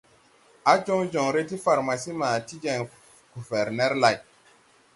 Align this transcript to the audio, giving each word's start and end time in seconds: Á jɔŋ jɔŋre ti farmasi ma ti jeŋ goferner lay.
Á 0.71 0.73
jɔŋ 0.85 1.01
jɔŋre 1.13 1.41
ti 1.49 1.55
farmasi 1.65 2.11
ma 2.19 2.27
ti 2.47 2.55
jeŋ 2.63 2.79
goferner 3.33 3.91
lay. 4.01 4.17